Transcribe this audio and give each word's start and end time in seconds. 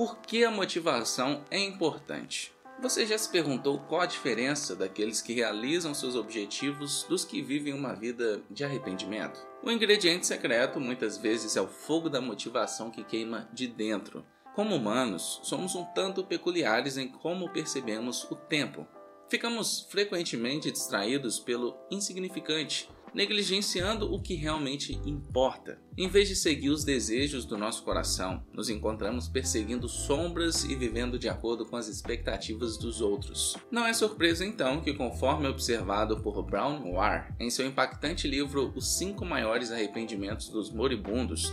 Por 0.00 0.16
que 0.20 0.46
a 0.46 0.50
motivação 0.50 1.44
é 1.50 1.58
importante? 1.58 2.54
Você 2.80 3.04
já 3.04 3.18
se 3.18 3.28
perguntou 3.28 3.80
qual 3.80 4.00
a 4.00 4.06
diferença 4.06 4.74
daqueles 4.74 5.20
que 5.20 5.34
realizam 5.34 5.92
seus 5.92 6.16
objetivos 6.16 7.04
dos 7.06 7.22
que 7.22 7.42
vivem 7.42 7.74
uma 7.74 7.92
vida 7.92 8.40
de 8.50 8.64
arrependimento? 8.64 9.46
O 9.62 9.70
ingrediente 9.70 10.26
secreto 10.26 10.80
muitas 10.80 11.18
vezes 11.18 11.54
é 11.54 11.60
o 11.60 11.68
fogo 11.68 12.08
da 12.08 12.18
motivação 12.18 12.90
que 12.90 13.04
queima 13.04 13.46
de 13.52 13.66
dentro. 13.66 14.24
Como 14.54 14.74
humanos, 14.74 15.38
somos 15.42 15.74
um 15.74 15.84
tanto 15.84 16.24
peculiares 16.24 16.96
em 16.96 17.06
como 17.06 17.52
percebemos 17.52 18.24
o 18.30 18.34
tempo. 18.34 18.86
Ficamos 19.28 19.86
frequentemente 19.90 20.72
distraídos 20.72 21.38
pelo 21.38 21.76
insignificante, 21.90 22.88
negligenciando 23.14 24.12
o 24.12 24.20
que 24.20 24.34
realmente 24.34 25.00
importa. 25.04 25.78
Em 25.96 26.08
vez 26.08 26.28
de 26.28 26.36
seguir 26.36 26.70
os 26.70 26.84
desejos 26.84 27.44
do 27.44 27.58
nosso 27.58 27.82
coração, 27.82 28.42
nos 28.52 28.70
encontramos 28.70 29.28
perseguindo 29.28 29.88
sombras 29.88 30.64
e 30.64 30.74
vivendo 30.74 31.18
de 31.18 31.28
acordo 31.28 31.66
com 31.66 31.76
as 31.76 31.88
expectativas 31.88 32.76
dos 32.76 33.00
outros. 33.00 33.56
Não 33.70 33.86
é 33.86 33.92
surpresa 33.92 34.44
então 34.44 34.80
que, 34.80 34.94
conforme 34.94 35.48
observado 35.48 36.20
por 36.20 36.42
Brown 36.42 36.92
War 36.92 37.34
em 37.38 37.50
seu 37.50 37.66
impactante 37.66 38.26
livro 38.26 38.72
Os 38.74 38.96
Cinco 38.96 39.24
Maiores 39.24 39.70
Arrependimentos 39.70 40.48
dos 40.48 40.70
Moribundos, 40.70 41.52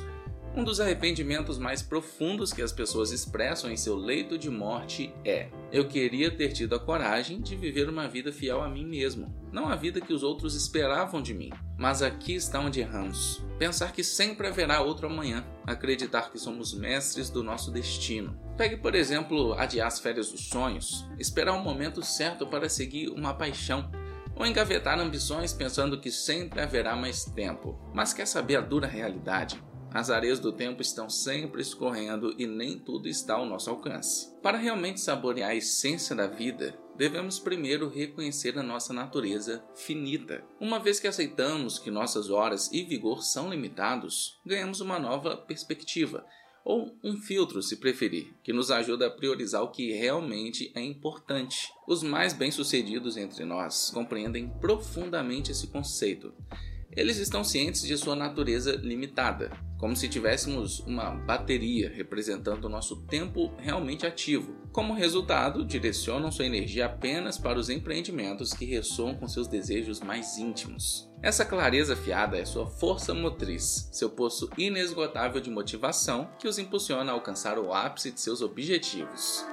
um 0.58 0.64
dos 0.64 0.80
arrependimentos 0.80 1.60
mais 1.60 1.84
profundos 1.84 2.52
que 2.52 2.64
as 2.64 2.72
pessoas 2.72 3.12
expressam 3.12 3.70
em 3.70 3.78
seu 3.78 3.96
leito 3.96 4.40
de 4.40 4.50
morte 4.50 5.14
é: 5.24 5.50
Eu 5.72 5.88
queria 5.88 6.32
ter 6.32 6.52
tido 6.52 6.74
a 6.74 6.80
coragem 6.80 7.40
de 7.40 7.56
viver 7.56 7.88
uma 7.88 8.08
vida 8.08 8.34
fiel 8.34 8.64
a 8.64 8.68
mim 8.68 8.84
mesmo, 8.84 9.32
não 9.52 9.70
a 9.70 9.76
vida 9.76 10.02
que 10.02 10.12
os 10.12 10.24
outros 10.24 10.56
esperavam 10.56 11.22
de 11.22 11.32
mim. 11.32 11.52
Mas 11.78 12.02
aqui 12.02 12.34
está 12.34 12.60
onde 12.60 12.80
erramos. 12.80 13.46
Pensar 13.60 13.92
que 13.92 14.04
sempre 14.04 14.48
haverá 14.48 14.82
outro 14.82 15.06
amanhã, 15.06 15.46
acreditar 15.64 16.32
que 16.32 16.40
somos 16.40 16.74
mestres 16.74 17.30
do 17.30 17.44
nosso 17.44 17.70
destino. 17.70 18.36
Pegue, 18.58 18.78
por 18.78 18.96
exemplo, 18.96 19.54
adiar 19.54 19.86
as 19.86 20.00
férias 20.00 20.32
dos 20.32 20.48
sonhos, 20.48 21.06
esperar 21.20 21.54
o 21.54 21.64
momento 21.64 22.04
certo 22.04 22.48
para 22.48 22.68
seguir 22.68 23.10
uma 23.10 23.32
paixão, 23.32 23.92
ou 24.36 24.44
engavetar 24.44 25.00
ambições 25.00 25.54
pensando 25.54 26.00
que 26.00 26.10
sempre 26.10 26.62
haverá 26.62 26.96
mais 26.96 27.26
tempo. 27.26 27.80
Mas 27.94 28.12
quer 28.12 28.26
saber 28.26 28.56
a 28.56 28.62
dura 28.62 28.88
realidade? 28.88 29.62
As 29.98 30.12
areias 30.12 30.40
do 30.40 30.52
tempo 30.52 30.80
estão 30.80 31.10
sempre 31.10 31.60
escorrendo 31.60 32.36
e 32.38 32.46
nem 32.46 32.78
tudo 32.78 33.10
está 33.10 33.34
ao 33.34 33.48
nosso 33.48 33.72
alcance. 33.72 34.32
Para 34.44 34.56
realmente 34.56 35.02
saborear 35.02 35.50
a 35.50 35.56
essência 35.56 36.16
da 36.16 36.28
vida, 36.28 36.78
devemos 36.96 37.40
primeiro 37.40 37.90
reconhecer 37.90 38.60
a 38.60 38.62
nossa 38.62 38.94
natureza 38.94 39.66
finita. 39.74 40.44
Uma 40.60 40.78
vez 40.78 41.00
que 41.00 41.08
aceitamos 41.08 41.80
que 41.80 41.90
nossas 41.90 42.30
horas 42.30 42.72
e 42.72 42.84
vigor 42.84 43.24
são 43.24 43.50
limitados, 43.50 44.40
ganhamos 44.46 44.82
uma 44.82 45.00
nova 45.00 45.36
perspectiva, 45.36 46.24
ou 46.64 46.96
um 47.04 47.18
filtro, 47.18 47.64
se 47.64 47.78
preferir, 47.78 48.36
que 48.44 48.54
nos 48.54 48.70
ajuda 48.70 49.08
a 49.08 49.10
priorizar 49.12 49.64
o 49.64 49.72
que 49.72 49.94
realmente 49.94 50.72
é 50.76 50.82
importante. 50.82 51.72
Os 51.88 52.04
mais 52.04 52.34
bem-sucedidos 52.34 53.18
entre 53.18 53.44
nós 53.46 53.90
compreendem 53.90 54.48
profundamente 54.62 55.52
esse 55.52 55.66
conceito 55.66 56.32
eles 56.92 57.18
estão 57.18 57.44
cientes 57.44 57.82
de 57.84 57.98
sua 57.98 58.16
natureza 58.16 58.76
limitada, 58.76 59.52
como 59.78 59.96
se 59.96 60.10
tivéssemos 60.10 60.80
uma 60.80 61.12
bateria 61.12 61.92
representando 61.94 62.66
o 62.66 62.70
nosso 62.70 63.04
tempo 63.04 63.54
realmente 63.58 64.06
ativo. 64.06 64.56
Como 64.72 64.94
resultado, 64.94 65.66
direcionam 65.66 66.32
sua 66.32 66.46
energia 66.46 66.86
apenas 66.86 67.38
para 67.38 67.60
os 67.60 67.70
empreendimentos 67.70 68.54
que 68.54 68.66
ressoam 68.66 69.16
com 69.16 69.28
seus 69.28 69.48
desejos 69.48 70.00
mais 70.00 70.38
íntimos. 70.38 71.10
Essa 71.22 71.46
clareza 71.46 71.96
fiada 71.96 72.38
é 72.38 72.46
sua 72.46 72.68
força 72.68 73.14
motriz, 73.14 73.90
seu 73.92 74.10
poço 74.10 74.50
inesgotável 74.58 75.42
de 75.42 75.50
motivação 75.50 76.30
que 76.40 76.48
os 76.48 76.58
impulsiona 76.58 77.12
a 77.12 77.16
alcançar 77.16 77.58
o 77.58 77.74
ápice 77.74 78.12
de 78.12 78.22
seus 78.22 78.42
objetivos. 78.42 79.46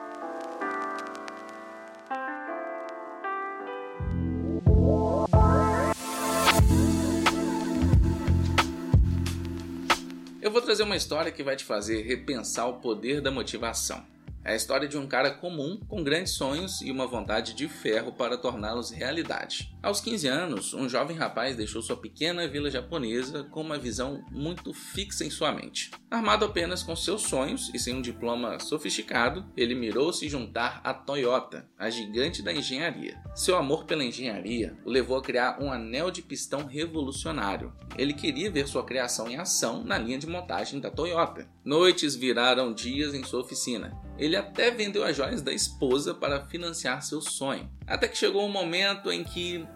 Trazer 10.75 10.83
uma 10.83 10.97
história 10.97 11.31
que 11.31 11.45
vai 11.45 11.55
te 11.55 11.65
fazer 11.65 12.03
repensar 12.03 12.67
o 12.67 12.81
poder 12.81 13.21
da 13.21 13.31
motivação. 13.31 14.14
É 14.45 14.53
a 14.53 14.57
história 14.57 14.87
de 14.87 14.99
um 14.99 15.07
cara 15.07 15.31
comum 15.31 15.81
com 15.89 16.05
grandes 16.05 16.35
sonhos 16.35 16.83
e 16.83 16.91
uma 16.91 17.07
vontade 17.07 17.55
de 17.55 17.67
ferro 17.67 18.13
para 18.13 18.37
torná-los 18.37 18.91
realidade. 18.91 19.75
Aos 19.83 20.03
15 20.03 20.29
anos, 20.29 20.75
um 20.75 20.87
jovem 20.87 21.17
rapaz 21.17 21.57
deixou 21.57 21.81
sua 21.81 21.97
pequena 21.97 22.47
vila 22.47 22.71
japonesa 22.71 23.45
com 23.45 23.63
uma 23.63 23.79
visão 23.79 24.23
muito 24.31 24.75
fixa 24.75 25.25
em 25.25 25.31
sua 25.31 25.51
mente. 25.51 25.91
Armado 26.11 26.45
apenas 26.45 26.83
com 26.83 26.95
seus 26.95 27.23
sonhos 27.23 27.71
e 27.75 27.79
sem 27.79 27.95
um 27.95 28.03
diploma 28.03 28.59
sofisticado, 28.61 29.47
ele 29.57 29.75
mirou 29.75 30.13
se 30.13 30.29
juntar 30.29 30.81
à 30.85 30.93
Toyota, 30.93 31.67
a 31.79 31.89
gigante 31.89 32.43
da 32.43 32.53
engenharia. 32.53 33.19
Seu 33.35 33.57
amor 33.57 33.85
pela 33.85 34.05
engenharia 34.05 34.77
o 34.85 34.91
levou 34.91 35.17
a 35.17 35.23
criar 35.23 35.61
um 35.61 35.73
anel 35.73 36.11
de 36.11 36.21
pistão 36.21 36.67
revolucionário. 36.67 37.73
Ele 37.97 38.13
queria 38.13 38.51
ver 38.51 38.69
sua 38.69 38.85
criação 38.85 39.29
em 39.29 39.37
ação 39.37 39.83
na 39.83 39.97
linha 39.97 40.19
de 40.19 40.27
montagem 40.27 40.81
da 40.81 40.91
Toyota. 40.91 41.49
Noites 41.65 42.15
viraram 42.15 42.75
dias 42.75 43.15
em 43.15 43.25
sua 43.25 43.41
oficina. 43.41 44.04
Ele 44.19 44.37
até 44.37 44.71
vendeu 44.71 45.05
as 45.05 45.17
joias 45.17 45.43
da 45.43 45.53
esposa 45.53 46.15
para 46.15 46.45
financiar 46.45 47.03
seu 47.03 47.21
sonho. 47.21 47.69
Até 47.87 48.07
que 48.09 48.17
chegou 48.17 48.45
um 48.45 48.51
momento 48.51 49.11
em 49.11 49.25
que 49.25 49.67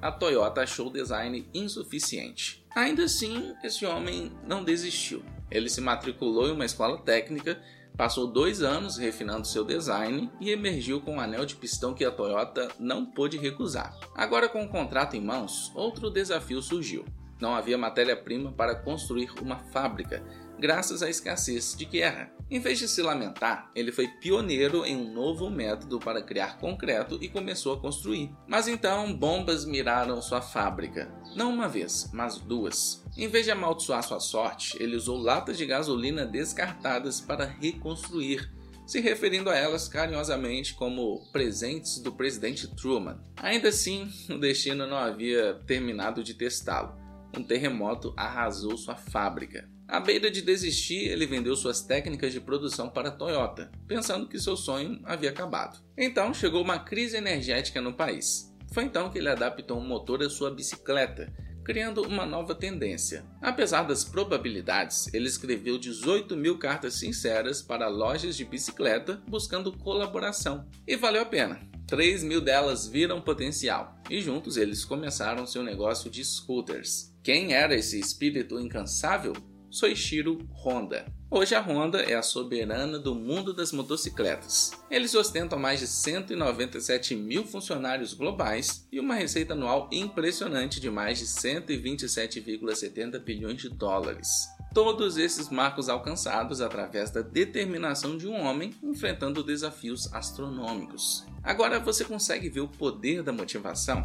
a 0.00 0.10
Toyota 0.10 0.62
achou 0.62 0.88
o 0.88 0.92
design 0.92 1.46
insuficiente. 1.52 2.64
Ainda 2.74 3.04
assim, 3.04 3.54
esse 3.62 3.84
homem 3.84 4.32
não 4.46 4.64
desistiu. 4.64 5.22
Ele 5.50 5.68
se 5.68 5.80
matriculou 5.80 6.48
em 6.48 6.52
uma 6.52 6.64
escola 6.64 6.98
técnica, 6.98 7.60
passou 7.96 8.26
dois 8.26 8.62
anos 8.62 8.96
refinando 8.96 9.46
seu 9.46 9.64
design 9.64 10.30
e 10.40 10.50
emergiu 10.50 11.00
com 11.02 11.16
um 11.16 11.20
anel 11.20 11.44
de 11.44 11.56
pistão 11.56 11.92
que 11.92 12.04
a 12.04 12.10
Toyota 12.10 12.68
não 12.78 13.04
pôde 13.04 13.36
recusar. 13.36 13.94
Agora, 14.14 14.48
com 14.48 14.64
o 14.64 14.68
contrato 14.68 15.16
em 15.16 15.20
mãos, 15.20 15.70
outro 15.74 16.10
desafio 16.10 16.62
surgiu. 16.62 17.04
Não 17.38 17.54
havia 17.54 17.76
matéria-prima 17.76 18.52
para 18.52 18.74
construir 18.74 19.30
uma 19.42 19.58
fábrica, 19.70 20.22
graças 20.60 21.02
à 21.02 21.08
escassez 21.08 21.74
de 21.74 21.86
guerra. 21.86 22.30
Em 22.50 22.60
vez 22.60 22.78
de 22.78 22.86
se 22.86 23.00
lamentar, 23.00 23.70
ele 23.74 23.90
foi 23.90 24.06
pioneiro 24.06 24.84
em 24.84 24.94
um 24.94 25.12
novo 25.12 25.48
método 25.48 25.98
para 25.98 26.22
criar 26.22 26.58
concreto 26.58 27.18
e 27.20 27.28
começou 27.28 27.74
a 27.74 27.80
construir. 27.80 28.30
Mas 28.46 28.68
então 28.68 29.12
bombas 29.14 29.64
miraram 29.64 30.20
sua 30.20 30.42
fábrica. 30.42 31.10
Não 31.34 31.52
uma 31.52 31.68
vez, 31.68 32.10
mas 32.12 32.38
duas. 32.38 33.04
Em 33.16 33.28
vez 33.28 33.46
de 33.46 33.52
amaldiçoar 33.52 34.02
sua 34.02 34.20
sorte, 34.20 34.76
ele 34.80 34.96
usou 34.96 35.16
latas 35.16 35.56
de 35.56 35.64
gasolina 35.64 36.26
descartadas 36.26 37.20
para 37.20 37.44
reconstruir 37.44 38.50
se 38.86 38.98
referindo 38.98 39.48
a 39.48 39.54
elas 39.54 39.86
carinhosamente 39.86 40.74
como 40.74 41.24
presentes 41.30 42.00
do 42.00 42.10
presidente 42.10 42.66
Truman. 42.74 43.20
Ainda 43.36 43.68
assim, 43.68 44.10
o 44.28 44.36
destino 44.36 44.84
não 44.84 44.96
havia 44.96 45.54
terminado 45.64 46.24
de 46.24 46.34
testá-lo 46.34 47.00
um 47.36 47.42
terremoto 47.42 48.12
arrasou 48.16 48.76
sua 48.76 48.96
fábrica. 48.96 49.68
À 49.90 49.98
beira 49.98 50.30
de 50.30 50.40
desistir, 50.40 51.08
ele 51.08 51.26
vendeu 51.26 51.56
suas 51.56 51.82
técnicas 51.82 52.32
de 52.32 52.40
produção 52.40 52.88
para 52.88 53.08
a 53.08 53.12
Toyota, 53.12 53.72
pensando 53.88 54.28
que 54.28 54.38
seu 54.38 54.56
sonho 54.56 55.00
havia 55.02 55.30
acabado. 55.30 55.82
Então 55.98 56.32
chegou 56.32 56.62
uma 56.62 56.78
crise 56.78 57.16
energética 57.16 57.80
no 57.80 57.92
país. 57.92 58.54
Foi 58.72 58.84
então 58.84 59.10
que 59.10 59.18
ele 59.18 59.28
adaptou 59.28 59.76
um 59.76 59.84
motor 59.84 60.22
à 60.22 60.30
sua 60.30 60.48
bicicleta, 60.48 61.34
criando 61.64 62.02
uma 62.02 62.24
nova 62.24 62.54
tendência. 62.54 63.24
Apesar 63.42 63.82
das 63.82 64.04
probabilidades, 64.04 65.12
ele 65.12 65.26
escreveu 65.26 65.76
18 65.76 66.36
mil 66.36 66.56
cartas 66.56 66.94
sinceras 66.94 67.60
para 67.60 67.88
lojas 67.88 68.36
de 68.36 68.44
bicicleta 68.44 69.20
buscando 69.26 69.76
colaboração. 69.76 70.68
E 70.86 70.94
valeu 70.94 71.22
a 71.22 71.26
pena. 71.26 71.68
3 71.88 72.22
mil 72.22 72.40
delas 72.40 72.86
viram 72.86 73.20
potencial 73.20 74.00
e 74.08 74.20
juntos 74.20 74.56
eles 74.56 74.84
começaram 74.84 75.44
seu 75.48 75.64
negócio 75.64 76.08
de 76.08 76.24
scooters. 76.24 77.12
Quem 77.24 77.54
era 77.54 77.74
esse 77.74 77.98
espírito 77.98 78.60
incansável? 78.60 79.32
Soichiro 79.70 80.38
Honda. 80.52 81.06
Hoje 81.30 81.54
a 81.54 81.60
Honda 81.60 82.00
é 82.00 82.14
a 82.14 82.22
soberana 82.22 82.98
do 82.98 83.14
mundo 83.14 83.54
das 83.54 83.72
motocicletas. 83.72 84.72
Eles 84.90 85.14
ostentam 85.14 85.60
mais 85.60 85.78
de 85.78 85.86
197 85.86 87.14
mil 87.14 87.44
funcionários 87.44 88.12
globais 88.12 88.86
e 88.90 88.98
uma 88.98 89.14
receita 89.14 89.52
anual 89.52 89.88
impressionante 89.92 90.80
de 90.80 90.90
mais 90.90 91.20
de 91.20 91.26
127,70 91.26 93.20
bilhões 93.20 93.62
de 93.62 93.68
dólares. 93.68 94.48
Todos 94.74 95.16
esses 95.16 95.48
marcos 95.50 95.88
alcançados 95.88 96.60
através 96.60 97.12
da 97.12 97.22
determinação 97.22 98.18
de 98.18 98.26
um 98.26 98.40
homem 98.40 98.74
enfrentando 98.82 99.44
desafios 99.44 100.12
astronômicos. 100.12 101.24
Agora 101.44 101.78
você 101.78 102.04
consegue 102.04 102.48
ver 102.48 102.60
o 102.60 102.68
poder 102.68 103.22
da 103.22 103.32
motivação? 103.32 104.02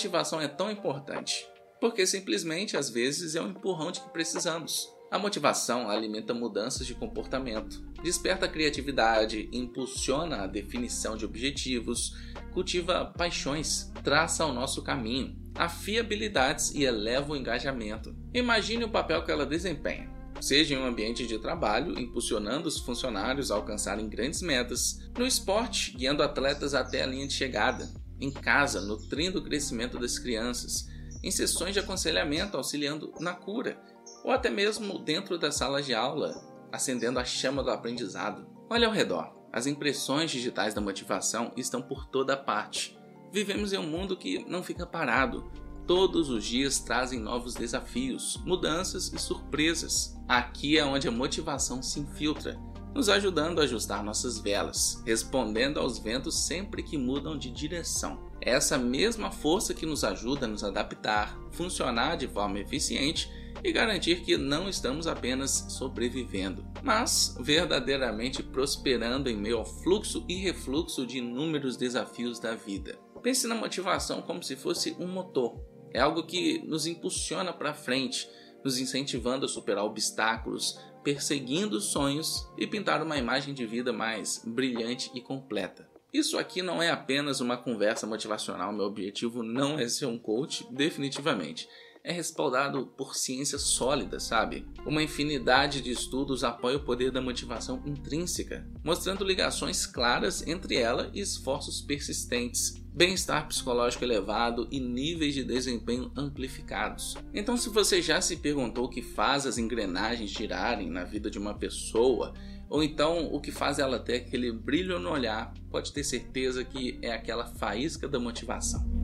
Motivação 0.00 0.40
é 0.40 0.48
tão 0.48 0.70
importante? 0.70 1.46
Porque 1.78 2.06
simplesmente 2.06 2.74
às 2.74 2.88
vezes 2.88 3.34
é 3.34 3.42
um 3.42 3.50
empurrão 3.50 3.92
de 3.92 4.00
que 4.00 4.08
precisamos. 4.08 4.88
A 5.10 5.18
motivação 5.18 5.90
alimenta 5.90 6.32
mudanças 6.32 6.86
de 6.86 6.94
comportamento, 6.94 7.82
desperta 8.02 8.46
a 8.46 8.48
criatividade, 8.48 9.50
impulsiona 9.52 10.36
a 10.36 10.46
definição 10.46 11.18
de 11.18 11.26
objetivos, 11.26 12.16
cultiva 12.54 13.12
paixões, 13.14 13.92
traça 14.02 14.46
o 14.46 14.54
nosso 14.54 14.82
caminho, 14.82 15.36
afia 15.54 16.00
habilidades 16.00 16.70
e 16.74 16.84
eleva 16.84 17.34
o 17.34 17.36
engajamento. 17.36 18.16
Imagine 18.32 18.84
o 18.84 18.90
papel 18.90 19.22
que 19.22 19.30
ela 19.30 19.44
desempenha. 19.44 20.08
Seja 20.40 20.74
em 20.74 20.78
um 20.78 20.86
ambiente 20.86 21.26
de 21.26 21.38
trabalho, 21.38 21.98
impulsionando 21.98 22.66
os 22.66 22.78
funcionários 22.78 23.50
a 23.50 23.56
alcançarem 23.56 24.08
grandes 24.08 24.40
metas, 24.40 24.98
no 25.18 25.26
esporte, 25.26 25.94
guiando 25.94 26.22
atletas 26.22 26.72
até 26.72 27.02
a 27.02 27.06
linha 27.06 27.26
de 27.26 27.34
chegada, 27.34 27.86
em 28.20 28.30
casa, 28.30 28.80
nutrindo 28.80 29.38
o 29.38 29.42
crescimento 29.42 29.98
das 29.98 30.18
crianças, 30.18 30.88
em 31.22 31.30
sessões 31.30 31.74
de 31.74 31.80
aconselhamento, 31.80 32.56
auxiliando 32.56 33.12
na 33.20 33.34
cura, 33.34 33.80
ou 34.24 34.30
até 34.30 34.50
mesmo 34.50 34.98
dentro 34.98 35.38
da 35.38 35.50
sala 35.50 35.82
de 35.82 35.94
aula, 35.94 36.34
acendendo 36.72 37.18
a 37.18 37.24
chama 37.24 37.62
do 37.62 37.70
aprendizado. 37.70 38.46
Olhe 38.68 38.84
ao 38.84 38.92
redor. 38.92 39.34
As 39.52 39.66
impressões 39.66 40.30
digitais 40.30 40.74
da 40.74 40.80
motivação 40.80 41.52
estão 41.56 41.82
por 41.82 42.06
toda 42.06 42.36
parte. 42.36 42.96
Vivemos 43.32 43.72
em 43.72 43.78
um 43.78 43.86
mundo 43.86 44.16
que 44.16 44.44
não 44.48 44.62
fica 44.62 44.86
parado. 44.86 45.50
Todos 45.86 46.30
os 46.30 46.44
dias 46.44 46.78
trazem 46.78 47.18
novos 47.18 47.54
desafios, 47.54 48.40
mudanças 48.44 49.12
e 49.12 49.18
surpresas. 49.18 50.16
Aqui 50.28 50.78
é 50.78 50.84
onde 50.84 51.08
a 51.08 51.12
motivação 51.12 51.82
se 51.82 51.98
infiltra, 51.98 52.60
nos 52.94 53.08
ajudando 53.08 53.60
a 53.60 53.64
ajustar 53.64 54.02
nossas 54.02 54.38
velas, 54.38 55.02
respondendo 55.06 55.78
aos 55.78 55.98
ventos 55.98 56.46
sempre 56.46 56.82
que 56.82 56.98
mudam 56.98 57.38
de 57.38 57.50
direção. 57.50 58.30
É 58.40 58.50
essa 58.50 58.78
mesma 58.78 59.30
força 59.30 59.74
que 59.74 59.86
nos 59.86 60.02
ajuda 60.02 60.46
a 60.46 60.48
nos 60.48 60.64
adaptar, 60.64 61.38
funcionar 61.52 62.16
de 62.16 62.26
forma 62.26 62.58
eficiente 62.58 63.30
e 63.62 63.72
garantir 63.72 64.22
que 64.22 64.36
não 64.36 64.68
estamos 64.68 65.06
apenas 65.06 65.66
sobrevivendo, 65.68 66.64
mas 66.82 67.36
verdadeiramente 67.40 68.42
prosperando 68.42 69.28
em 69.28 69.36
meio 69.36 69.58
ao 69.58 69.66
fluxo 69.66 70.24
e 70.28 70.36
refluxo 70.36 71.06
de 71.06 71.18
inúmeros 71.18 71.76
desafios 71.76 72.38
da 72.38 72.54
vida. 72.54 72.98
Pense 73.22 73.46
na 73.46 73.54
motivação 73.54 74.22
como 74.22 74.42
se 74.42 74.56
fosse 74.56 74.96
um 74.98 75.06
motor. 75.06 75.60
É 75.92 76.00
algo 76.00 76.24
que 76.24 76.62
nos 76.66 76.86
impulsiona 76.86 77.52
para 77.52 77.74
frente, 77.74 78.26
nos 78.64 78.78
incentivando 78.78 79.44
a 79.44 79.48
superar 79.48 79.84
obstáculos, 79.84 80.78
perseguindo 81.02 81.80
sonhos 81.80 82.50
e 82.56 82.66
pintar 82.66 83.02
uma 83.02 83.18
imagem 83.18 83.54
de 83.54 83.66
vida 83.66 83.92
mais 83.92 84.42
brilhante 84.46 85.10
e 85.14 85.20
completa. 85.20 85.88
Isso 86.12 86.38
aqui 86.38 86.60
não 86.60 86.82
é 86.82 86.90
apenas 86.90 87.40
uma 87.40 87.56
conversa 87.56 88.06
motivacional, 88.06 88.72
meu 88.72 88.84
objetivo 88.84 89.42
não 89.42 89.78
é 89.78 89.88
ser 89.88 90.06
um 90.06 90.18
coach, 90.18 90.66
definitivamente 90.70 91.68
é 92.10 92.12
respaldado 92.12 92.86
por 92.96 93.14
ciência 93.14 93.56
sólida, 93.56 94.18
sabe? 94.18 94.66
Uma 94.84 95.02
infinidade 95.02 95.80
de 95.80 95.92
estudos 95.92 96.42
apoia 96.42 96.76
o 96.76 96.84
poder 96.84 97.12
da 97.12 97.22
motivação 97.22 97.80
intrínseca, 97.86 98.66
mostrando 98.84 99.24
ligações 99.24 99.86
claras 99.86 100.46
entre 100.46 100.74
ela 100.74 101.08
e 101.14 101.20
esforços 101.20 101.80
persistentes, 101.80 102.74
bem-estar 102.92 103.46
psicológico 103.46 104.04
elevado 104.04 104.66
e 104.72 104.80
níveis 104.80 105.34
de 105.34 105.44
desempenho 105.44 106.10
amplificados. 106.16 107.16
Então, 107.32 107.56
se 107.56 107.68
você 107.68 108.02
já 108.02 108.20
se 108.20 108.36
perguntou 108.36 108.86
o 108.86 108.90
que 108.90 109.02
faz 109.02 109.46
as 109.46 109.56
engrenagens 109.56 110.30
girarem 110.30 110.90
na 110.90 111.04
vida 111.04 111.30
de 111.30 111.38
uma 111.38 111.54
pessoa, 111.54 112.34
ou 112.68 112.82
então 112.82 113.32
o 113.32 113.40
que 113.40 113.52
faz 113.52 113.78
ela 113.78 114.00
ter 114.00 114.16
aquele 114.16 114.50
brilho 114.50 114.98
no 114.98 115.10
olhar, 115.10 115.54
pode 115.70 115.92
ter 115.92 116.02
certeza 116.02 116.64
que 116.64 116.98
é 117.02 117.12
aquela 117.12 117.46
faísca 117.46 118.08
da 118.08 118.18
motivação. 118.18 118.99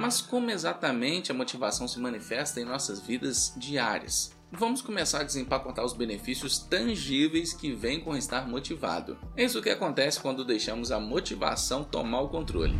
Mas 0.00 0.20
como 0.20 0.50
exatamente 0.50 1.30
a 1.30 1.34
motivação 1.34 1.86
se 1.86 2.00
manifesta 2.00 2.60
em 2.60 2.64
nossas 2.64 3.00
vidas 3.00 3.54
diárias? 3.56 4.34
Vamos 4.52 4.82
começar 4.82 5.20
a 5.20 5.24
desempacotar 5.24 5.84
os 5.84 5.92
benefícios 5.92 6.58
tangíveis 6.58 7.52
que 7.52 7.72
vêm 7.72 8.00
com 8.00 8.16
estar 8.16 8.48
motivado. 8.48 9.16
É 9.36 9.44
isso 9.44 9.62
que 9.62 9.70
acontece 9.70 10.18
quando 10.18 10.44
deixamos 10.44 10.90
a 10.90 10.98
motivação 10.98 11.84
tomar 11.84 12.22
o 12.22 12.28
controle, 12.28 12.74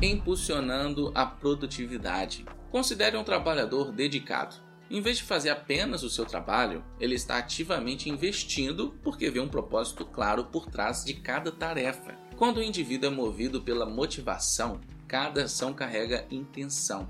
impulsionando 0.00 1.10
a 1.14 1.26
produtividade. 1.26 2.46
Considere 2.70 3.16
um 3.16 3.24
trabalhador 3.24 3.90
dedicado. 3.90 4.54
Em 4.90 5.00
vez 5.00 5.18
de 5.18 5.24
fazer 5.24 5.50
apenas 5.50 6.02
o 6.02 6.10
seu 6.10 6.24
trabalho, 6.24 6.84
ele 7.00 7.14
está 7.14 7.38
ativamente 7.38 8.08
investindo 8.08 8.96
porque 9.02 9.28
vê 9.28 9.40
um 9.40 9.48
propósito 9.48 10.04
claro 10.04 10.44
por 10.44 10.66
trás 10.66 11.04
de 11.04 11.14
cada 11.14 11.50
tarefa. 11.50 12.27
Quando 12.38 12.58
o 12.58 12.62
indivíduo 12.62 13.10
é 13.10 13.12
movido 13.12 13.60
pela 13.60 13.84
motivação, 13.84 14.80
cada 15.08 15.42
ação 15.42 15.74
carrega 15.74 16.24
intenção. 16.30 17.08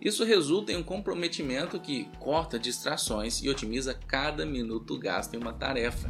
Isso 0.00 0.22
resulta 0.22 0.70
em 0.70 0.76
um 0.76 0.82
comprometimento 0.82 1.80
que 1.80 2.08
corta 2.20 2.56
distrações 2.56 3.42
e 3.42 3.50
otimiza 3.50 3.98
cada 4.06 4.46
minuto 4.46 4.96
gasto 4.96 5.34
em 5.34 5.38
uma 5.38 5.52
tarefa, 5.52 6.08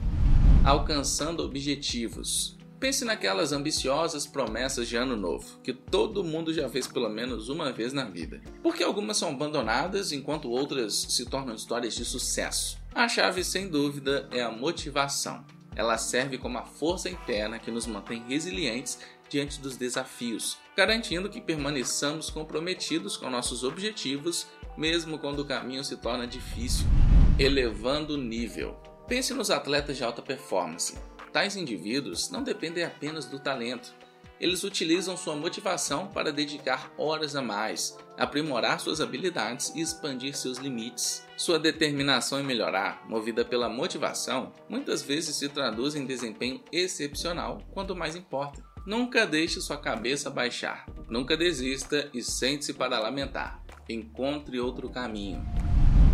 alcançando 0.62 1.42
objetivos. 1.42 2.58
Pense 2.78 3.02
naquelas 3.02 3.50
ambiciosas 3.50 4.26
promessas 4.26 4.86
de 4.86 4.96
ano 4.96 5.16
novo, 5.16 5.58
que 5.62 5.72
todo 5.72 6.22
mundo 6.22 6.52
já 6.52 6.68
fez 6.68 6.86
pelo 6.86 7.08
menos 7.08 7.48
uma 7.48 7.72
vez 7.72 7.94
na 7.94 8.04
vida. 8.04 8.42
Porque 8.62 8.82
algumas 8.82 9.16
são 9.16 9.30
abandonadas 9.30 10.12
enquanto 10.12 10.50
outras 10.50 10.94
se 11.08 11.24
tornam 11.24 11.54
histórias 11.54 11.94
de 11.94 12.04
sucesso. 12.04 12.76
A 12.94 13.08
chave, 13.08 13.42
sem 13.42 13.68
dúvida, 13.68 14.28
é 14.30 14.42
a 14.42 14.52
motivação. 14.52 15.46
Ela 15.80 15.96
serve 15.96 16.36
como 16.36 16.58
a 16.58 16.62
força 16.62 17.08
interna 17.08 17.58
que 17.58 17.70
nos 17.70 17.86
mantém 17.86 18.22
resilientes 18.28 18.98
diante 19.30 19.58
dos 19.58 19.78
desafios, 19.78 20.58
garantindo 20.76 21.30
que 21.30 21.40
permaneçamos 21.40 22.28
comprometidos 22.28 23.16
com 23.16 23.30
nossos 23.30 23.64
objetivos, 23.64 24.46
mesmo 24.76 25.18
quando 25.18 25.38
o 25.38 25.44
caminho 25.46 25.82
se 25.82 25.96
torna 25.96 26.26
difícil, 26.26 26.86
elevando 27.38 28.12
o 28.12 28.18
nível. 28.18 28.74
Pense 29.08 29.32
nos 29.32 29.50
atletas 29.50 29.96
de 29.96 30.04
alta 30.04 30.20
performance. 30.20 30.98
Tais 31.32 31.56
indivíduos 31.56 32.28
não 32.28 32.42
dependem 32.42 32.84
apenas 32.84 33.24
do 33.24 33.38
talento. 33.38 33.94
Eles 34.38 34.62
utilizam 34.64 35.16
sua 35.16 35.34
motivação 35.34 36.08
para 36.08 36.30
dedicar 36.30 36.92
horas 36.98 37.34
a 37.34 37.40
mais, 37.40 37.96
aprimorar 38.18 38.80
suas 38.80 39.00
habilidades 39.00 39.72
e 39.74 39.80
expandir 39.80 40.36
seus 40.36 40.58
limites. 40.58 41.24
Sua 41.40 41.58
determinação 41.58 42.38
em 42.38 42.44
melhorar, 42.44 43.02
movida 43.08 43.42
pela 43.42 43.66
motivação, 43.66 44.52
muitas 44.68 45.00
vezes 45.00 45.36
se 45.36 45.48
traduz 45.48 45.94
em 45.94 46.04
desempenho 46.04 46.62
excepcional 46.70 47.62
quando 47.72 47.96
mais 47.96 48.14
importa. 48.14 48.62
Nunca 48.86 49.26
deixe 49.26 49.58
sua 49.58 49.78
cabeça 49.78 50.28
baixar. 50.28 50.84
Nunca 51.08 51.38
desista 51.38 52.10
e 52.12 52.22
sente-se 52.22 52.74
para 52.74 52.98
lamentar. 52.98 53.64
Encontre 53.88 54.60
outro 54.60 54.90
caminho. 54.90 55.42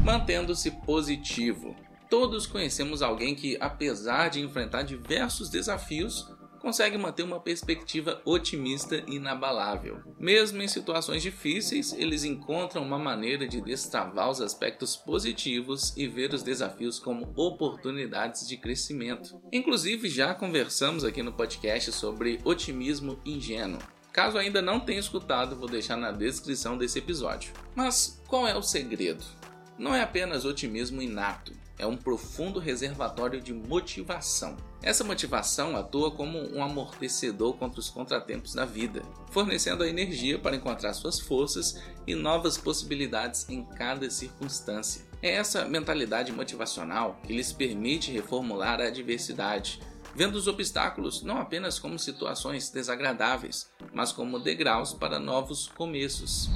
Mantendo-se 0.05 0.70
positivo. 0.70 1.74
Todos 2.08 2.46
conhecemos 2.46 3.03
alguém 3.03 3.34
que, 3.34 3.56
apesar 3.60 4.29
de 4.29 4.41
enfrentar 4.41 4.82
diversos 4.82 5.51
desafios, 5.51 6.32
consegue 6.67 6.99
manter 6.99 7.23
uma 7.23 7.39
perspectiva 7.39 8.20
otimista 8.25 8.96
e 9.06 9.15
inabalável. 9.15 10.03
Mesmo 10.19 10.61
em 10.61 10.67
situações 10.67 11.23
difíceis, 11.23 11.93
eles 11.93 12.25
encontram 12.25 12.82
uma 12.82 12.99
maneira 12.99 13.46
de 13.46 13.61
destravar 13.61 14.29
os 14.29 14.41
aspectos 14.41 14.96
positivos 14.96 15.96
e 15.96 16.08
ver 16.08 16.35
os 16.35 16.43
desafios 16.43 16.99
como 16.99 17.32
oportunidades 17.37 18.49
de 18.49 18.56
crescimento. 18.56 19.41
Inclusive, 19.53 20.08
já 20.08 20.35
conversamos 20.35 21.05
aqui 21.05 21.23
no 21.23 21.32
podcast 21.32 21.93
sobre 21.93 22.41
otimismo 22.43 23.20
ingênuo. 23.25 23.79
Caso 24.13 24.37
ainda 24.37 24.61
não 24.61 24.81
tenha 24.81 24.99
escutado, 24.99 25.55
vou 25.55 25.69
deixar 25.69 25.96
na 25.96 26.11
descrição 26.11 26.77
desse 26.77 26.99
episódio. 26.99 27.53
Mas 27.77 28.20
qual 28.27 28.49
é 28.49 28.56
o 28.56 28.63
segredo? 28.63 29.25
Não 29.79 29.94
é 29.94 30.03
apenas 30.03 30.44
otimismo 30.44 31.01
inato, 31.01 31.53
é 31.79 31.87
um 31.87 31.97
profundo 31.97 32.59
reservatório 32.59 33.41
de 33.41 33.53
motivação. 33.53 34.56
Essa 34.83 35.05
motivação 35.05 35.77
atua 35.77 36.11
como 36.11 36.39
um 36.55 36.63
amortecedor 36.63 37.55
contra 37.55 37.81
os 37.81 37.91
contratempos 37.91 38.55
da 38.55 38.65
vida, 38.65 39.03
fornecendo 39.31 39.83
a 39.83 39.89
energia 39.89 40.39
para 40.39 40.56
encontrar 40.56 40.95
suas 40.95 41.19
forças 41.21 41.83
e 42.06 42.15
novas 42.15 42.56
possibilidades 42.56 43.49
em 43.49 43.65
cada 43.65 44.09
circunstância. 44.11 45.05
É 45.23 45.33
essa 45.33 45.65
mentalidade 45.65 46.33
motivacional 46.33 47.19
que 47.27 47.33
lhes 47.33 47.53
permite 47.53 48.13
reformular 48.13 48.81
a 48.81 48.87
adversidade, 48.87 49.81
vendo 50.15 50.37
os 50.37 50.47
obstáculos 50.47 51.23
não 51.23 51.39
apenas 51.39 51.79
como 51.79 51.99
situações 51.99 52.71
desagradáveis, 52.71 53.71
mas 53.93 54.13
como 54.13 54.39
degraus 54.39 54.93
para 54.93 55.19
novos 55.19 55.69
começos. 55.69 56.49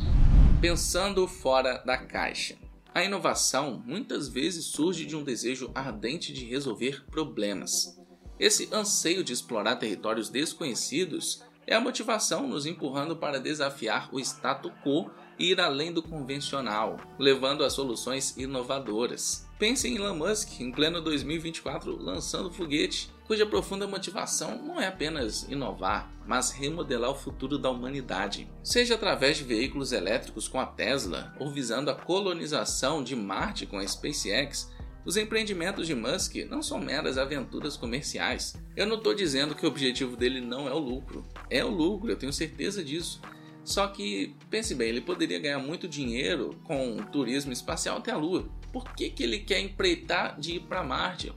Pensando 0.61 1.27
fora 1.27 1.83
da 1.85 1.97
caixa. 1.97 2.70
A 2.93 3.05
inovação 3.05 3.83
muitas 3.87 4.29
vezes 4.29 4.65
surge 4.65 5.07
de 5.07 5.15
um 5.15 5.23
desejo 5.23 5.71
ardente 5.75 6.33
de 6.33 6.45
resolver 6.45 7.05
problemas. 7.07 7.97
Esse 8.39 8.69
anseio 8.73 9.23
de 9.23 9.33
explorar 9.33 9.77
territórios 9.77 10.29
desconhecidos 10.29 11.45
é 11.67 11.75
a 11.75 11.81
motivação 11.81 12.49
nos 12.49 12.67
empurrando 12.67 13.17
para 13.17 13.39
desafiar 13.39 14.09
o 14.13 14.19
status 14.19 14.73
quo 14.83 15.09
e 15.39 15.53
ir 15.53 15.61
além 15.61 15.93
do 15.93 16.03
convencional, 16.03 16.99
levando 17.17 17.63
a 17.63 17.71
soluções 17.71 18.37
inovadoras. 18.37 19.49
Pense 19.61 19.87
em 19.87 19.97
Elon 19.97 20.15
Musk 20.15 20.59
em 20.59 20.73
pleno 20.73 21.03
2024 21.03 21.95
lançando 22.03 22.51
foguete 22.51 23.11
cuja 23.27 23.45
profunda 23.45 23.87
motivação 23.87 24.57
não 24.57 24.81
é 24.81 24.87
apenas 24.87 25.43
inovar, 25.51 26.11
mas 26.27 26.51
remodelar 26.51 27.11
o 27.11 27.15
futuro 27.15 27.59
da 27.59 27.69
humanidade, 27.69 28.49
seja 28.63 28.95
através 28.95 29.37
de 29.37 29.45
veículos 29.45 29.93
elétricos 29.93 30.49
com 30.49 30.59
a 30.59 30.65
Tesla 30.65 31.35
ou 31.39 31.51
visando 31.51 31.91
a 31.91 31.95
colonização 31.95 33.05
de 33.05 33.15
Marte 33.15 33.67
com 33.67 33.77
a 33.77 33.87
SpaceX. 33.87 34.73
Os 35.05 35.19
empreendimentos 35.19 35.87
de 35.87 35.95
Musk 35.95 36.37
não 36.49 36.63
são 36.63 36.79
meras 36.79 37.19
aventuras 37.19 37.77
comerciais. 37.77 38.55
Eu 38.75 38.87
não 38.87 38.97
estou 38.97 39.15
dizendo 39.15 39.55
que 39.55 39.67
o 39.67 39.69
objetivo 39.69 40.17
dele 40.17 40.41
não 40.41 40.67
é 40.67 40.73
o 40.73 40.79
lucro. 40.79 41.23
É 41.51 41.63
o 41.63 41.69
lucro, 41.69 42.11
eu 42.11 42.17
tenho 42.17 42.33
certeza 42.33 42.83
disso. 42.83 43.21
Só 43.63 43.87
que, 43.89 44.35
pense 44.49 44.75
bem, 44.75 44.89
ele 44.89 45.03
poderia 45.03 45.39
ganhar 45.39 45.59
muito 45.59 45.87
dinheiro 45.87 46.59
com 46.65 46.97
turismo 47.13 47.53
espacial 47.53 47.99
até 47.99 48.11
a 48.11 48.17
Lua. 48.17 48.49
Por 48.73 48.95
que, 48.95 49.11
que 49.11 49.23
ele 49.23 49.41
quer 49.41 49.61
empreitar 49.61 50.39
de 50.39 50.57
ir 50.57 50.61
para 50.61 50.83
Marte? 50.83 51.33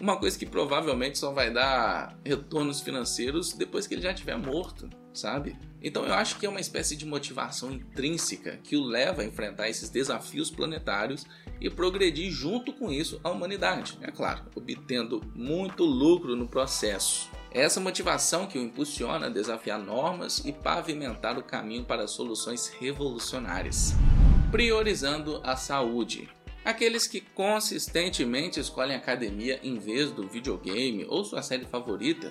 Uma 0.00 0.16
coisa 0.16 0.38
que 0.38 0.46
provavelmente 0.46 1.18
só 1.18 1.32
vai 1.32 1.52
dar 1.52 2.16
retornos 2.24 2.80
financeiros 2.80 3.52
depois 3.52 3.86
que 3.86 3.94
ele 3.94 4.02
já 4.02 4.12
estiver 4.12 4.38
morto, 4.38 4.88
sabe? 5.12 5.56
Então 5.82 6.04
eu 6.04 6.14
acho 6.14 6.38
que 6.38 6.46
é 6.46 6.48
uma 6.48 6.60
espécie 6.60 6.96
de 6.96 7.04
motivação 7.04 7.72
intrínseca 7.72 8.58
que 8.62 8.76
o 8.76 8.84
leva 8.84 9.22
a 9.22 9.24
enfrentar 9.24 9.68
esses 9.68 9.90
desafios 9.90 10.50
planetários 10.50 11.26
e 11.60 11.68
progredir 11.68 12.30
junto 12.30 12.72
com 12.72 12.92
isso 12.92 13.20
a 13.24 13.30
humanidade, 13.30 13.98
é 14.00 14.10
claro, 14.12 14.44
obtendo 14.54 15.20
muito 15.34 15.84
lucro 15.84 16.36
no 16.36 16.46
processo. 16.46 17.28
É 17.50 17.62
essa 17.62 17.80
motivação 17.80 18.46
que 18.46 18.58
o 18.58 18.62
impulsiona 18.62 19.26
a 19.26 19.30
desafiar 19.30 19.78
normas 19.78 20.42
e 20.44 20.52
pavimentar 20.52 21.38
o 21.38 21.42
caminho 21.42 21.84
para 21.84 22.06
soluções 22.06 22.68
revolucionárias. 22.68 23.94
Priorizando 24.50 25.40
a 25.42 25.56
saúde. 25.56 26.28
Aqueles 26.68 27.06
que 27.06 27.22
consistentemente 27.22 28.60
escolhem 28.60 28.94
academia 28.94 29.58
em 29.62 29.78
vez 29.78 30.10
do 30.10 30.28
videogame 30.28 31.06
ou 31.08 31.24
sua 31.24 31.40
série 31.40 31.64
favorita, 31.64 32.30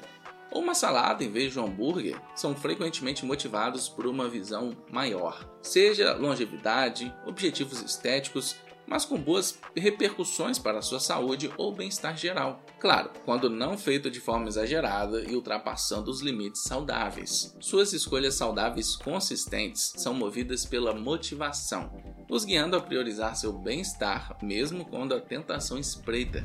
ou 0.51 0.62
uma 0.62 0.75
salada 0.75 1.24
em 1.24 1.32
vez 1.32 1.53
de 1.53 1.60
um 1.60 1.65
hambúrguer, 1.65 2.22
são 2.36 2.56
frequentemente 2.56 3.25
motivados 3.25 3.89
por 3.89 4.06
uma 4.06 4.29
visão 4.29 4.77
maior, 4.91 5.44
seja 5.60 6.13
longevidade, 6.13 7.12
objetivos 7.25 7.82
estéticos, 7.82 8.56
mas 8.88 9.06
com 9.06 9.17
boas 9.17 9.60
repercussões 9.75 10.58
para 10.58 10.79
a 10.79 10.82
sua 10.82 11.00
saúde 11.00 11.51
ou 11.58 11.75
bem-estar 11.75 12.17
geral. 12.17 12.63
Claro, 12.79 13.12
quando 13.25 13.50
não 13.50 13.77
feito 13.77 14.10
de 14.10 14.20
forma 14.20 14.48
exagerada 14.48 15.22
e 15.22 15.36
ultrapassando 15.36 16.10
os 16.10 16.22
limites 16.22 16.63
saudáveis. 16.63 17.56
Suas 17.60 17.91
escolhas 17.94 18.36
saudáveis 18.36 18.96
consistentes 18.96 19.94
são 19.98 20.13
movidas 20.13 20.65
pela 20.65 20.94
motivação, 20.94 21.91
os 22.29 22.46
guiando 22.46 22.77
a 22.77 22.82
priorizar 22.82 23.36
seu 23.36 23.51
bem-estar 23.51 24.38
mesmo 24.41 24.86
quando 24.86 25.13
a 25.13 25.20
tentação 25.20 25.77
espreita. 25.77 26.44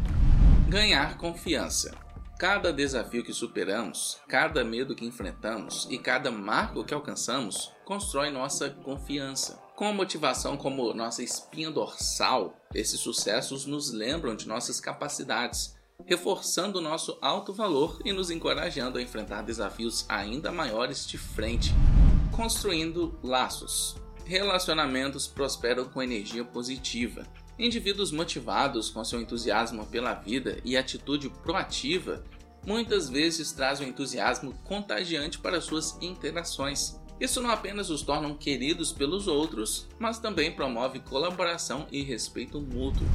Ganhar 0.69 1.17
confiança. 1.19 1.95
Cada 2.39 2.73
desafio 2.73 3.23
que 3.23 3.33
superamos, 3.33 4.21
cada 4.27 4.65
medo 4.65 4.97
que 4.97 5.05
enfrentamos 5.05 5.87
e 5.89 5.97
cada 5.97 6.31
marco 6.31 6.83
que 6.83 6.93
alcançamos 6.93 7.71
constrói 7.85 8.31
nossa 8.31 8.69
confiança. 8.69 9.62
Com 9.83 9.89
a 9.89 9.93
motivação 9.93 10.57
como 10.57 10.95
nossa 10.95 11.25
espinha 11.25 11.69
dorsal, 11.69 12.55
esses 12.73 13.01
sucessos 13.01 13.67
nos 13.67 13.91
lembram 13.91 14.37
de 14.37 14.47
nossas 14.47 14.79
capacidades, 14.79 15.75
reforçando 16.07 16.79
o 16.79 16.81
nosso 16.81 17.19
alto 17.21 17.53
valor 17.53 18.01
e 18.05 18.13
nos 18.13 18.31
encorajando 18.31 18.97
a 18.97 19.03
enfrentar 19.03 19.43
desafios 19.43 20.07
ainda 20.09 20.53
maiores 20.53 21.05
de 21.05 21.19
frente. 21.19 21.75
Construindo 22.31 23.19
laços. 23.25 23.97
Relacionamentos 24.25 25.27
prosperam 25.27 25.87
com 25.87 26.01
energia 26.01 26.45
positiva. 26.45 27.27
Indivíduos 27.59 28.13
motivados 28.13 28.89
com 28.89 29.05
seu 29.05 29.21
entusiasmo 29.21 29.85
pela 29.87 30.15
vida 30.15 30.61
e 30.65 30.77
atitude 30.77 31.29
proativa 31.29 32.23
muitas 32.65 33.11
vezes 33.11 33.51
trazem 33.51 33.89
um 33.89 33.91
entusiasmo 33.91 34.55
contagiante 34.63 35.41
para 35.41 35.61
suas 35.61 36.01
interações. 36.01 37.02
Isso 37.23 37.41
não 37.41 37.51
apenas 37.51 37.89
os 37.89 38.03
torna 38.03 38.35
queridos 38.35 38.91
pelos 38.91 39.29
outros, 39.29 39.87
mas 39.97 40.19
também 40.19 40.51
promove 40.51 40.99
colaboração 40.99 41.87
e 41.93 42.03
respeito 42.03 42.61
mútuo. 42.61 43.07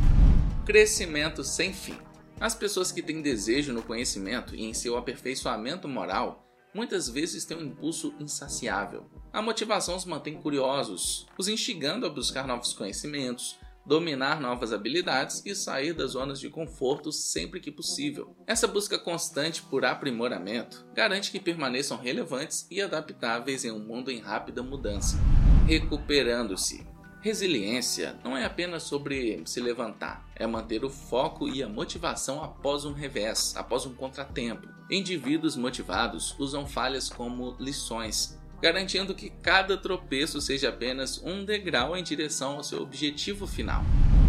Crescimento 0.66 1.44
sem 1.44 1.74
fim. 1.74 1.98
As 2.40 2.56
pessoas 2.56 2.90
que 2.90 3.02
têm 3.02 3.22
desejo 3.22 3.74
no 3.74 3.84
conhecimento 3.84 4.56
e 4.56 4.64
em 4.64 4.74
seu 4.74 4.96
aperfeiçoamento 4.96 5.90
moral 5.90 6.48
muitas 6.74 7.10
vezes 7.10 7.44
têm 7.44 7.58
um 7.58 7.66
impulso 7.66 8.14
insaciável. 8.18 9.12
A 9.34 9.42
motivação 9.42 9.98
os 9.98 10.06
mantém 10.06 10.36
curiosos, 10.36 11.28
os 11.38 11.50
instigando 11.50 12.06
a 12.06 12.10
buscar 12.10 12.48
novos 12.48 12.72
conhecimentos, 12.72 13.60
dominar 13.88 14.42
novas 14.42 14.74
habilidades 14.74 15.42
e 15.46 15.56
sair 15.56 15.94
das 15.94 16.12
zonas 16.12 16.40
de 16.40 16.50
conforto 16.50 17.12
sempre 17.12 17.62
que 17.62 17.72
possível. 17.72 18.36
Essa 18.46 18.68
busca 18.68 19.00
constante 19.00 19.62
por 19.62 19.86
aprimoramento 19.86 20.86
garante 20.94 21.32
que 21.32 21.40
permaneçam 21.40 21.98
relevantes 21.98 22.68
e 22.70 22.82
adaptáveis 22.82 23.64
em 23.64 23.72
um 23.72 23.80
mundo 23.80 24.12
em 24.12 24.20
rápida 24.20 24.62
mudança. 24.62 25.18
Recuperando-se. 25.66 26.86
Resiliência 27.22 28.16
não 28.24 28.38
é 28.38 28.46
apenas 28.46 28.84
sobre 28.84 29.42
se 29.46 29.60
levantar, 29.60 30.26
é 30.36 30.46
manter 30.46 30.86
o 30.86 30.90
foco 30.90 31.50
e 31.50 31.64
a 31.64 31.68
motivação 31.68 32.44
após 32.44 32.86
um 32.86 32.94
revés, 32.94 33.56
após 33.56 33.86
um 33.86 33.94
contratempo. 33.94 34.68
Indivíduos 34.90 35.56
motivados 35.56 36.36
usam 36.38 36.66
falhas 36.66 37.10
como 37.10 37.56
lições, 37.60 38.38
garantindo 38.62 39.16
que 39.16 39.30
cada 39.30 39.78
tropeço 39.78 40.42
seja 40.42 40.70
apenas 40.70 41.22
um 41.24 41.46
degrau 41.46 41.96
em 41.96 42.04
direção 42.04 42.54
ao 42.54 42.64
seu 42.64 42.82
objetivo 42.82 43.46
final, 43.46 43.84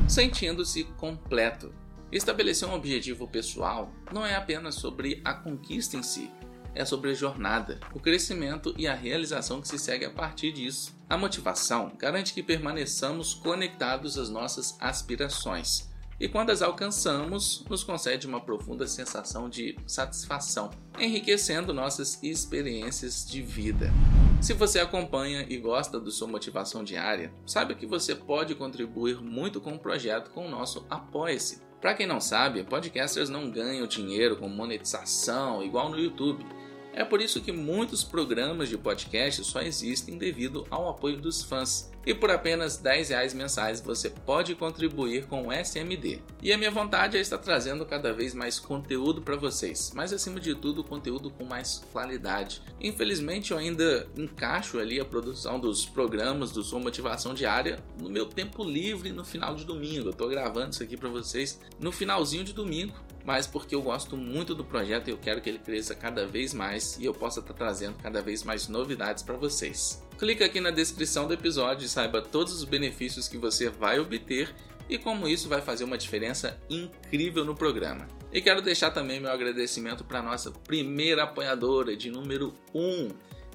sentindo-se 0.08 0.84
completo. 0.96 1.74
Estabelecer 2.10 2.68
um 2.68 2.74
objetivo 2.74 3.28
pessoal 3.28 3.92
não 4.12 4.24
é 4.24 4.34
apenas 4.34 4.76
sobre 4.76 5.20
a 5.24 5.34
conquista 5.34 5.96
em 5.96 6.02
si, 6.02 6.30
é 6.74 6.84
sobre 6.84 7.10
a 7.10 7.14
jornada, 7.14 7.80
o 7.94 8.00
crescimento 8.00 8.74
e 8.78 8.86
a 8.86 8.94
realização 8.94 9.60
que 9.60 9.68
se 9.68 9.78
segue 9.78 10.04
a 10.04 10.10
partir 10.10 10.52
disso. 10.52 10.96
A 11.08 11.16
motivação 11.16 11.92
garante 11.98 12.32
que 12.32 12.42
permaneçamos 12.42 13.34
conectados 13.34 14.18
às 14.18 14.28
nossas 14.28 14.76
aspirações. 14.80 15.88
E 16.20 16.26
quando 16.26 16.50
as 16.50 16.62
alcançamos, 16.62 17.64
nos 17.70 17.84
concede 17.84 18.26
uma 18.26 18.40
profunda 18.40 18.88
sensação 18.88 19.48
de 19.48 19.78
satisfação, 19.86 20.70
enriquecendo 20.98 21.72
nossas 21.72 22.20
experiências 22.24 23.24
de 23.24 23.40
vida. 23.40 23.92
Se 24.40 24.52
você 24.52 24.80
acompanha 24.80 25.46
e 25.48 25.56
gosta 25.58 26.00
do 26.00 26.10
sua 26.10 26.26
motivação 26.26 26.82
diária, 26.82 27.32
saiba 27.46 27.74
que 27.74 27.86
você 27.86 28.16
pode 28.16 28.56
contribuir 28.56 29.20
muito 29.22 29.60
com 29.60 29.74
o 29.74 29.78
projeto 29.78 30.30
com 30.30 30.46
o 30.46 30.50
nosso 30.50 30.84
Apoia-se. 30.90 31.62
Para 31.80 31.94
quem 31.94 32.06
não 32.06 32.20
sabe, 32.20 32.64
podcasters 32.64 33.28
não 33.28 33.48
ganham 33.48 33.86
dinheiro 33.86 34.36
com 34.36 34.48
monetização 34.48 35.62
igual 35.62 35.88
no 35.88 35.98
YouTube. 35.98 36.44
É 36.92 37.04
por 37.04 37.20
isso 37.20 37.40
que 37.40 37.52
muitos 37.52 38.02
programas 38.02 38.68
de 38.68 38.76
podcast 38.76 39.44
só 39.44 39.60
existem 39.60 40.18
devido 40.18 40.66
ao 40.70 40.88
apoio 40.88 41.16
dos 41.16 41.42
fãs. 41.42 41.90
E 42.04 42.14
por 42.14 42.30
apenas 42.30 42.78
10 42.78 43.10
reais 43.10 43.34
mensais 43.34 43.80
você 43.80 44.08
pode 44.08 44.54
contribuir 44.54 45.26
com 45.26 45.48
o 45.48 45.52
SMD. 45.52 46.20
E 46.42 46.52
a 46.52 46.56
minha 46.56 46.70
vontade 46.70 47.18
é 47.18 47.20
estar 47.20 47.38
trazendo 47.38 47.84
cada 47.84 48.12
vez 48.14 48.34
mais 48.34 48.58
conteúdo 48.58 49.20
para 49.20 49.36
vocês, 49.36 49.92
mas 49.94 50.12
acima 50.12 50.40
de 50.40 50.54
tudo 50.54 50.82
conteúdo 50.82 51.30
com 51.30 51.44
mais 51.44 51.84
qualidade. 51.92 52.62
Infelizmente 52.80 53.50
eu 53.50 53.58
ainda 53.58 54.08
encaixo 54.16 54.78
ali 54.78 54.98
a 54.98 55.04
produção 55.04 55.60
dos 55.60 55.84
programas 55.84 56.50
do 56.50 56.62
Sua 56.62 56.80
Motivação 56.80 57.34
Diária 57.34 57.78
no 58.00 58.08
meu 58.08 58.24
tempo 58.24 58.64
livre 58.64 59.12
no 59.12 59.24
final 59.24 59.54
de 59.54 59.64
domingo. 59.64 60.06
Eu 60.06 60.12
estou 60.12 60.28
gravando 60.28 60.70
isso 60.70 60.82
aqui 60.82 60.96
para 60.96 61.10
vocês 61.10 61.60
no 61.78 61.92
finalzinho 61.92 62.44
de 62.44 62.54
domingo 62.54 62.94
mas 63.28 63.46
porque 63.46 63.74
eu 63.74 63.82
gosto 63.82 64.16
muito 64.16 64.54
do 64.54 64.64
projeto 64.64 65.08
e 65.08 65.10
eu 65.10 65.18
quero 65.18 65.42
que 65.42 65.50
ele 65.50 65.58
cresça 65.58 65.94
cada 65.94 66.26
vez 66.26 66.54
mais 66.54 66.96
e 66.98 67.04
eu 67.04 67.12
possa 67.12 67.40
estar 67.40 67.52
trazendo 67.52 67.98
cada 68.02 68.22
vez 68.22 68.42
mais 68.42 68.68
novidades 68.68 69.22
para 69.22 69.36
vocês. 69.36 70.02
Clica 70.18 70.46
aqui 70.46 70.62
na 70.62 70.70
descrição 70.70 71.28
do 71.28 71.34
episódio 71.34 71.84
e 71.84 71.88
saiba 71.90 72.22
todos 72.22 72.54
os 72.54 72.64
benefícios 72.64 73.28
que 73.28 73.36
você 73.36 73.68
vai 73.68 74.00
obter 74.00 74.48
e 74.88 74.96
como 74.96 75.28
isso 75.28 75.46
vai 75.46 75.60
fazer 75.60 75.84
uma 75.84 75.98
diferença 75.98 76.58
incrível 76.70 77.44
no 77.44 77.54
programa. 77.54 78.08
E 78.32 78.40
quero 78.40 78.62
deixar 78.62 78.92
também 78.92 79.20
meu 79.20 79.30
agradecimento 79.30 80.04
para 80.04 80.22
nossa 80.22 80.50
primeira 80.50 81.24
apoiadora 81.24 81.94
de 81.94 82.10
número 82.10 82.54
1, 82.74 83.08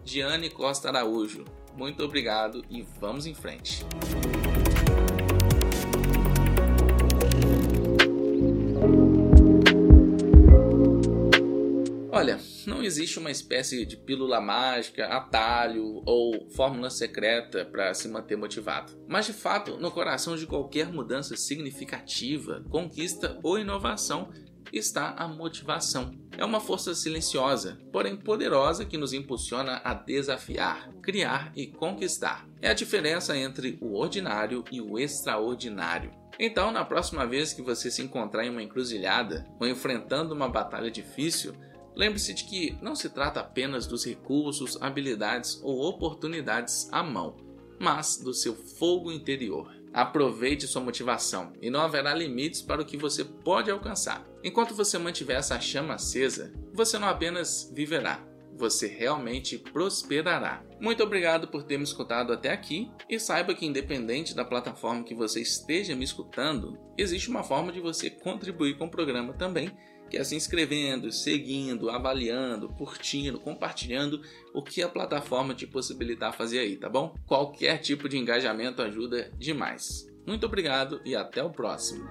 Diane 0.06 0.52
Costa 0.52 0.90
Araújo. 0.90 1.46
Muito 1.76 2.04
obrigado 2.04 2.64
e 2.70 2.84
vamos 3.00 3.26
em 3.26 3.34
frente. 3.34 3.84
Não 12.70 12.84
existe 12.84 13.20
uma 13.20 13.32
espécie 13.32 13.86
de 13.86 13.98
pílula 13.98 14.40
mágica, 14.40 15.06
atalho 15.08 16.02
ou 16.06 16.50
fórmula 16.52 16.90
secreta 16.90 17.66
para 17.66 17.94
se 17.94 18.08
manter 18.08 18.36
motivado. 18.36 18.94
Mas 19.08 19.26
de 19.26 19.34
fato, 19.34 19.78
no 19.78 19.92
coração 19.92 20.36
de 20.36 20.48
qualquer 20.48 20.92
mudança 20.92 21.36
significativa, 21.36 22.64
conquista 22.70 23.40
ou 23.44 23.60
inovação 23.60 24.30
está 24.72 25.12
a 25.12 25.28
motivação. 25.28 26.12
É 26.36 26.44
uma 26.44 26.60
força 26.60 26.96
silenciosa, 26.96 27.78
porém 27.92 28.16
poderosa 28.16 28.86
que 28.86 28.98
nos 28.98 29.14
impulsiona 29.14 29.82
a 29.84 29.94
desafiar, 29.94 30.90
criar 31.02 31.52
e 31.56 31.68
conquistar. 31.68 32.48
É 32.62 32.70
a 32.70 32.74
diferença 32.74 33.38
entre 33.38 33.78
o 33.80 33.96
ordinário 33.96 34.64
e 34.72 34.82
o 34.82 34.98
extraordinário. 34.98 36.12
Então, 36.40 36.72
na 36.72 36.84
próxima 36.84 37.28
vez 37.28 37.54
que 37.54 37.62
você 37.62 37.92
se 37.92 38.02
encontrar 38.02 38.44
em 38.46 38.50
uma 38.50 38.64
encruzilhada 38.64 39.46
ou 39.60 39.68
enfrentando 39.68 40.34
uma 40.34 40.50
batalha 40.50 40.90
difícil, 40.90 41.54
lembre-se 41.96 42.34
de 42.34 42.44
que 42.46 42.78
não 42.82 42.96
se 42.96 43.10
trata 43.10 43.40
apenas 43.40 43.86
dos 43.88 44.06
recursos, 44.06 44.82
habilidades 44.82 45.60
ou 45.64 45.82
oportunidades 45.82 46.90
à 46.92 47.04
mão, 47.04 47.38
mas 47.80 48.18
do 48.18 48.34
seu 48.34 48.56
fogo 48.56 49.12
interior. 49.12 49.74
Aproveite 49.94 50.68
sua 50.68 50.82
motivação 50.82 51.54
e 51.62 51.70
não 51.70 51.82
haverá 51.82 52.14
limites 52.16 52.62
para 52.62 52.82
o 52.82 52.86
que 52.86 52.98
você 52.98 53.24
pode 53.24 53.70
alcançar. 53.70 54.26
Enquanto 54.44 54.74
você 54.74 54.98
mantiver 54.98 55.38
essa 55.38 55.60
chama 55.60 55.94
acesa, 55.94 56.52
você 56.74 56.98
não 56.98 57.08
apenas 57.08 57.72
viverá, 57.72 58.26
você 58.58 58.88
realmente 58.88 59.58
prosperará. 59.58 60.64
Muito 60.80 61.04
obrigado 61.04 61.48
por 61.48 61.64
ter 61.64 61.78
me 61.78 61.84
escutado 61.84 62.34
até 62.34 62.52
aqui 62.52 62.92
e 63.10 63.20
saiba 63.20 63.54
que, 63.54 63.66
independente 63.66 64.36
da 64.36 64.46
plataforma 64.46 65.04
que 65.04 65.16
você 65.16 65.42
esteja 65.42 65.96
me 65.96 66.04
escutando, 66.04 66.78
existe 66.98 67.30
uma 67.30 67.44
forma 67.44 67.72
de 67.72 67.80
você 67.80 68.10
contribuir 68.10 68.78
com 68.78 68.86
o 68.86 68.92
programa 68.92 69.34
também 69.34 69.72
que 70.14 70.18
é 70.20 70.24
se 70.24 70.36
inscrevendo, 70.36 71.12
seguindo, 71.12 71.90
avaliando, 71.90 72.70
curtindo, 72.70 73.40
compartilhando 73.40 74.22
o 74.54 74.62
que 74.62 74.84
a 74.84 74.88
plataforma 74.88 75.56
te 75.56 75.66
possibilitar 75.66 76.38
fazer 76.38 76.60
aí, 76.60 76.78
tá 76.78 76.88
bom? 76.88 77.16
Qualquer 77.26 77.80
tipo 77.80 78.08
de 78.08 78.20
engajamento 78.20 78.84
ajuda 78.84 79.32
demais. 79.40 80.08
Muito 80.24 80.46
obrigado 80.46 81.02
e 81.04 81.16
até 81.16 81.44
o 81.44 81.50
próximo. 81.50 82.08